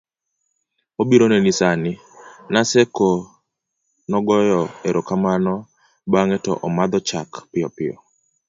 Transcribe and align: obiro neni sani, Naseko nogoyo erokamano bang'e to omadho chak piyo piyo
obiro 1.01 1.25
neni 1.29 1.51
sani, 1.59 1.91
Naseko 2.51 3.09
nogoyo 4.09 4.61
erokamano 4.89 5.53
bang'e 6.11 6.37
to 6.45 6.53
omadho 6.67 6.99
chak 7.09 7.29
piyo 7.51 7.67
piyo 7.75 7.95